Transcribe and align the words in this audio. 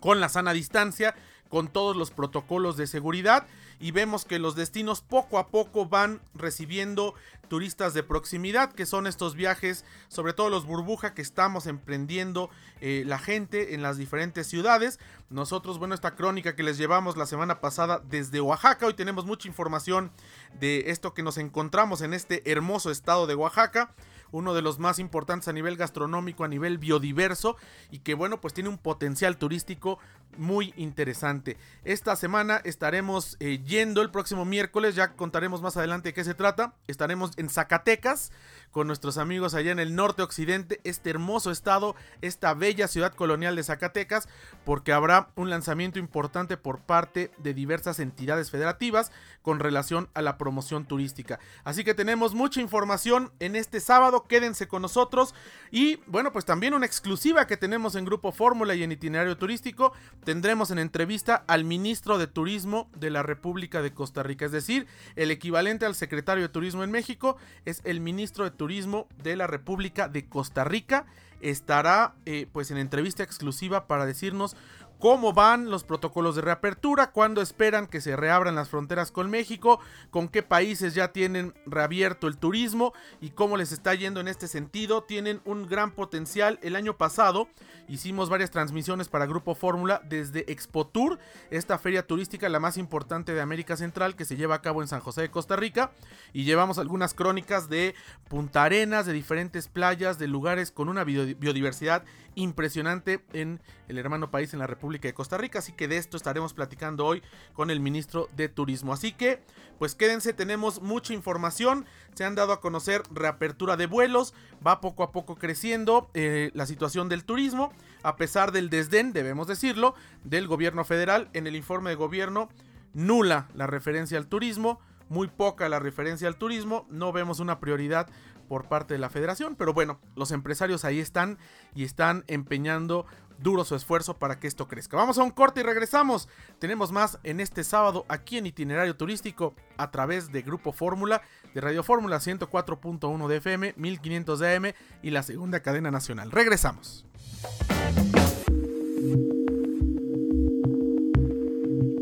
con 0.00 0.20
la 0.20 0.28
sana 0.28 0.52
distancia, 0.52 1.14
con 1.48 1.68
todos 1.68 1.96
los 1.96 2.10
protocolos 2.10 2.76
de 2.76 2.86
seguridad 2.86 3.46
y 3.78 3.90
vemos 3.90 4.24
que 4.24 4.38
los 4.38 4.56
destinos 4.56 5.00
poco 5.00 5.38
a 5.38 5.48
poco 5.48 5.86
van 5.86 6.20
recibiendo 6.34 7.14
turistas 7.48 7.94
de 7.94 8.02
proximidad, 8.02 8.72
que 8.72 8.86
son 8.86 9.06
estos 9.06 9.34
viajes, 9.34 9.84
sobre 10.08 10.32
todo 10.32 10.50
los 10.50 10.66
burbuja 10.66 11.14
que 11.14 11.22
estamos 11.22 11.66
emprendiendo 11.66 12.50
eh, 12.80 13.04
la 13.06 13.18
gente 13.18 13.74
en 13.74 13.82
las 13.82 13.98
diferentes 13.98 14.46
ciudades. 14.46 14.98
Nosotros, 15.30 15.78
bueno, 15.78 15.94
esta 15.94 16.16
crónica 16.16 16.56
que 16.56 16.62
les 16.62 16.78
llevamos 16.78 17.16
la 17.16 17.26
semana 17.26 17.60
pasada 17.60 18.00
desde 18.08 18.40
Oaxaca, 18.40 18.86
hoy 18.86 18.94
tenemos 18.94 19.26
mucha 19.26 19.48
información 19.48 20.10
de 20.58 20.90
esto 20.90 21.14
que 21.14 21.22
nos 21.22 21.38
encontramos 21.38 22.00
en 22.00 22.14
este 22.14 22.50
hermoso 22.50 22.90
estado 22.90 23.26
de 23.26 23.34
Oaxaca 23.34 23.94
uno 24.32 24.54
de 24.54 24.62
los 24.62 24.78
más 24.78 24.98
importantes 24.98 25.48
a 25.48 25.52
nivel 25.52 25.76
gastronómico, 25.76 26.44
a 26.44 26.48
nivel 26.48 26.78
biodiverso 26.78 27.56
y 27.90 28.00
que 28.00 28.14
bueno, 28.14 28.40
pues 28.40 28.54
tiene 28.54 28.68
un 28.68 28.78
potencial 28.78 29.36
turístico 29.36 29.98
muy 30.38 30.72
interesante. 30.76 31.56
Esta 31.84 32.16
semana 32.16 32.60
estaremos 32.64 33.36
eh, 33.40 33.60
yendo 33.64 34.02
el 34.02 34.10
próximo 34.10 34.44
miércoles, 34.44 34.94
ya 34.94 35.12
contaremos 35.12 35.62
más 35.62 35.76
adelante 35.76 36.10
de 36.10 36.14
qué 36.14 36.24
se 36.24 36.34
trata. 36.34 36.74
Estaremos 36.86 37.32
en 37.36 37.48
Zacatecas 37.48 38.32
con 38.76 38.86
nuestros 38.86 39.16
amigos 39.16 39.54
allá 39.54 39.72
en 39.72 39.78
el 39.78 39.94
norte 39.94 40.22
occidente, 40.22 40.80
este 40.84 41.08
hermoso 41.08 41.50
estado, 41.50 41.96
esta 42.20 42.52
bella 42.52 42.88
ciudad 42.88 43.14
colonial 43.14 43.56
de 43.56 43.62
Zacatecas, 43.62 44.28
porque 44.66 44.92
habrá 44.92 45.30
un 45.34 45.48
lanzamiento 45.48 45.98
importante 45.98 46.58
por 46.58 46.80
parte 46.80 47.30
de 47.38 47.54
diversas 47.54 48.00
entidades 48.00 48.50
federativas 48.50 49.12
con 49.40 49.60
relación 49.60 50.10
a 50.12 50.20
la 50.20 50.36
promoción 50.36 50.84
turística. 50.84 51.38
Así 51.64 51.84
que 51.84 51.94
tenemos 51.94 52.34
mucha 52.34 52.60
información 52.60 53.32
en 53.40 53.56
este 53.56 53.80
sábado, 53.80 54.26
quédense 54.28 54.68
con 54.68 54.82
nosotros 54.82 55.34
y 55.70 56.00
bueno, 56.06 56.32
pues 56.32 56.44
también 56.44 56.74
una 56.74 56.84
exclusiva 56.84 57.46
que 57.46 57.56
tenemos 57.56 57.94
en 57.94 58.04
Grupo 58.04 58.30
Fórmula 58.32 58.74
y 58.74 58.82
en 58.82 58.92
itinerario 58.92 59.38
turístico, 59.38 59.92
tendremos 60.26 60.72
en 60.72 60.80
entrevista 60.80 61.44
al 61.46 61.62
ministro 61.62 62.18
de 62.18 62.26
Turismo 62.26 62.90
de 62.96 63.10
la 63.10 63.22
República 63.22 63.80
de 63.80 63.94
Costa 63.94 64.24
Rica, 64.24 64.44
es 64.44 64.50
decir, 64.50 64.88
el 65.14 65.30
equivalente 65.30 65.86
al 65.86 65.94
secretario 65.94 66.42
de 66.42 66.48
Turismo 66.48 66.82
en 66.82 66.90
México 66.90 67.36
es 67.64 67.80
el 67.84 68.00
ministro 68.00 68.42
de 68.42 68.50
Turismo 68.50 69.06
de 69.22 69.36
la 69.36 69.46
República 69.46 70.08
de 70.08 70.28
Costa 70.28 70.64
Rica. 70.64 71.06
Estará 71.40 72.14
eh, 72.24 72.46
pues 72.52 72.70
en 72.70 72.78
entrevista 72.78 73.22
exclusiva 73.22 73.86
para 73.86 74.06
decirnos 74.06 74.56
cómo 74.98 75.32
van 75.32 75.70
los 75.70 75.84
protocolos 75.84 76.36
de 76.36 76.42
reapertura, 76.42 77.10
cuándo 77.10 77.42
esperan 77.42 77.86
que 77.86 78.00
se 78.00 78.16
reabran 78.16 78.54
las 78.54 78.68
fronteras 78.68 79.10
con 79.10 79.30
México, 79.30 79.80
con 80.10 80.28
qué 80.28 80.42
países 80.42 80.94
ya 80.94 81.12
tienen 81.12 81.54
reabierto 81.66 82.26
el 82.26 82.38
turismo 82.38 82.92
y 83.20 83.30
cómo 83.30 83.56
les 83.56 83.72
está 83.72 83.94
yendo 83.94 84.20
en 84.20 84.28
este 84.28 84.48
sentido. 84.48 85.02
Tienen 85.02 85.40
un 85.44 85.66
gran 85.66 85.90
potencial. 85.90 86.58
El 86.62 86.76
año 86.76 86.96
pasado 86.96 87.48
hicimos 87.88 88.28
varias 88.28 88.50
transmisiones 88.50 89.08
para 89.08 89.26
Grupo 89.26 89.54
Fórmula 89.54 90.00
desde 90.08 90.50
Expo 90.50 90.86
Tour, 90.86 91.18
esta 91.50 91.78
feria 91.78 92.06
turística 92.06 92.48
la 92.48 92.60
más 92.60 92.78
importante 92.78 93.32
de 93.32 93.40
América 93.40 93.76
Central 93.76 94.16
que 94.16 94.24
se 94.24 94.36
lleva 94.36 94.56
a 94.56 94.62
cabo 94.62 94.82
en 94.82 94.88
San 94.88 95.00
José 95.00 95.22
de 95.22 95.30
Costa 95.30 95.56
Rica 95.56 95.92
y 96.32 96.44
llevamos 96.44 96.78
algunas 96.78 97.14
crónicas 97.14 97.68
de 97.68 97.94
Punta 98.28 98.64
Arenas, 98.64 99.06
de 99.06 99.12
diferentes 99.12 99.68
playas, 99.68 100.18
de 100.18 100.26
lugares 100.26 100.70
con 100.70 100.88
una 100.88 101.04
biodiversidad 101.34 102.04
impresionante 102.34 103.24
en 103.32 103.60
el 103.88 103.98
hermano 103.98 104.30
país 104.30 104.52
en 104.52 104.58
la 104.58 104.66
República 104.66 105.08
de 105.08 105.14
Costa 105.14 105.38
Rica. 105.38 105.58
Así 105.58 105.72
que 105.72 105.88
de 105.88 105.96
esto 105.96 106.16
estaremos 106.16 106.52
platicando 106.54 107.04
hoy 107.04 107.22
con 107.54 107.70
el 107.70 107.80
ministro 107.80 108.28
de 108.36 108.48
Turismo. 108.48 108.92
Así 108.92 109.12
que, 109.12 109.42
pues 109.78 109.94
quédense, 109.94 110.32
tenemos 110.32 110.82
mucha 110.82 111.14
información. 111.14 111.86
Se 112.14 112.24
han 112.24 112.34
dado 112.34 112.52
a 112.52 112.60
conocer 112.60 113.02
reapertura 113.10 113.76
de 113.76 113.86
vuelos, 113.86 114.34
va 114.64 114.80
poco 114.80 115.02
a 115.02 115.12
poco 115.12 115.36
creciendo 115.36 116.10
eh, 116.14 116.50
la 116.54 116.66
situación 116.66 117.08
del 117.08 117.24
turismo, 117.24 117.72
a 118.02 118.16
pesar 118.16 118.52
del 118.52 118.70
desdén, 118.70 119.12
debemos 119.12 119.46
decirlo, 119.46 119.94
del 120.24 120.46
gobierno 120.46 120.84
federal. 120.84 121.28
En 121.32 121.46
el 121.46 121.56
informe 121.56 121.90
de 121.90 121.96
gobierno, 121.96 122.50
nula 122.92 123.48
la 123.54 123.66
referencia 123.66 124.18
al 124.18 124.26
turismo 124.26 124.80
muy 125.08 125.28
poca 125.28 125.68
la 125.68 125.78
referencia 125.78 126.28
al 126.28 126.36
turismo, 126.36 126.86
no 126.90 127.12
vemos 127.12 127.40
una 127.40 127.60
prioridad 127.60 128.08
por 128.48 128.68
parte 128.68 128.94
de 128.94 128.98
la 128.98 129.10
federación, 129.10 129.56
pero 129.56 129.72
bueno, 129.74 129.98
los 130.14 130.30
empresarios 130.30 130.84
ahí 130.84 131.00
están 131.00 131.38
y 131.74 131.84
están 131.84 132.24
empeñando 132.28 133.06
duro 133.38 133.64
su 133.64 133.74
esfuerzo 133.74 134.18
para 134.18 134.38
que 134.38 134.46
esto 134.46 134.66
crezca. 134.66 134.96
Vamos 134.96 135.18
a 135.18 135.22
un 135.22 135.30
corte 135.30 135.60
y 135.60 135.62
regresamos. 135.62 136.28
Tenemos 136.58 136.92
más 136.92 137.18
en 137.22 137.40
este 137.40 137.64
sábado 137.64 138.06
aquí 138.08 138.38
en 138.38 138.46
Itinerario 138.46 138.96
Turístico 138.96 139.54
a 139.76 139.90
través 139.90 140.32
de 140.32 140.42
Grupo 140.42 140.72
Fórmula, 140.72 141.22
de 141.54 141.60
Radio 141.60 141.82
Fórmula 141.82 142.18
104.1 142.18 143.28
de 143.28 143.36
FM, 143.36 143.74
1500 143.76 144.38
de 144.38 144.56
AM 144.56 144.72
y 145.02 145.10
la 145.10 145.22
segunda 145.22 145.60
cadena 145.60 145.90
nacional. 145.90 146.30
Regresamos. 146.30 147.04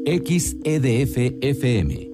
XEDF 0.06 1.16
FM 1.40 2.13